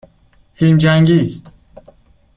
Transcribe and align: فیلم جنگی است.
فیلم 0.53 0.77
جنگی 0.77 1.19
است. 1.21 1.57